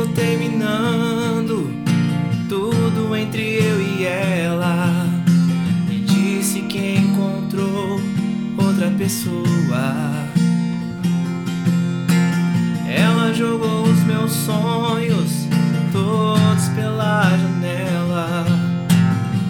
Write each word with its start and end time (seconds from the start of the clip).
contando 0.00 1.70
tudo 2.48 3.14
entre 3.14 3.56
eu 3.56 3.80
e 3.80 4.04
ela. 4.04 5.06
E 5.90 5.96
disse 6.00 6.62
que 6.62 6.96
encontrou 6.96 8.00
outra 8.56 8.90
pessoa. 8.96 10.24
Ela 12.88 13.32
jogou 13.34 13.82
os 13.82 14.02
meus 14.04 14.32
sonhos 14.32 15.46
todos 15.92 16.68
pela 16.74 17.22
janela 17.36 18.46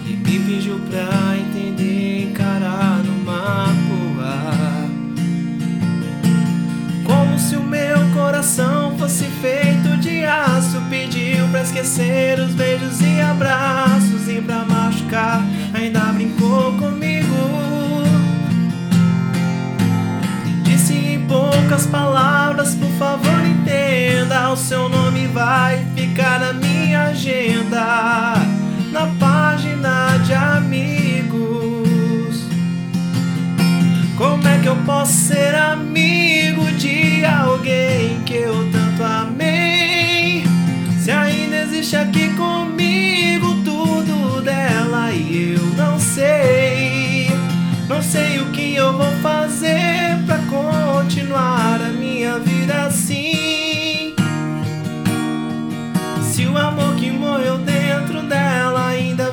e 0.05 0.09
me 0.09 0.39
pediu 0.39 0.79
pra 0.89 1.37
entender, 1.37 2.29
encarar 2.29 3.01
numa 3.03 3.67
boa. 3.87 4.51
Como 7.05 7.39
se 7.39 7.55
o 7.55 7.63
meu 7.63 7.97
coração 8.13 8.97
fosse 8.97 9.30
esquecer 12.31 12.39
os 12.39 12.53
beijos 12.53 13.01
e 13.01 13.19
abraços 13.19 14.27
e 14.27 14.41
pra 14.41 14.63
machucar, 14.63 15.41
ainda 15.73 15.99
brincou 16.13 16.73
comigo. 16.73 17.35
Disse 20.63 20.93
em 20.93 21.25
poucas 21.27 21.85
palavras, 21.87 22.75
por 22.75 22.91
favor 22.91 23.45
entenda, 23.45 24.49
o 24.51 24.55
seu 24.55 24.87
nome 24.87 25.27
vai 25.27 25.85
ficar 25.95 26.39
na 26.39 26.53
minha 26.53 27.03
agenda, 27.07 28.35
na 28.91 29.07
página 29.19 30.17
de 30.25 30.33
amigos. 30.33 31.41
Como 34.17 34.47
é 34.47 34.59
que 34.59 34.67
eu 34.67 34.75
posso 34.85 35.13
ser 35.13 35.55
amigo 35.55 36.71
de 36.73 37.10
deixa 41.91 42.07
aqui 42.07 42.29
comigo 42.35 43.53
tudo 43.65 44.41
dela 44.41 45.11
e 45.11 45.55
eu 45.55 45.65
não 45.75 45.99
sei. 45.99 47.29
Não 47.89 48.01
sei 48.01 48.39
o 48.39 48.45
que 48.51 48.75
eu 48.75 48.93
vou 48.93 49.11
fazer 49.21 50.17
pra 50.25 50.37
continuar 50.37 51.81
a 51.81 51.89
minha 51.89 52.39
vida 52.39 52.85
assim. 52.85 54.15
Se 56.21 56.45
o 56.45 56.57
amor 56.57 56.95
que 56.95 57.11
morreu 57.11 57.57
dentro 57.57 58.21
dela 58.23 58.87
ainda 58.87 59.31